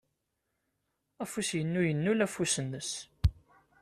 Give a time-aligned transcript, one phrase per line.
[1.23, 2.91] Afus-inu yennul afus-nnes.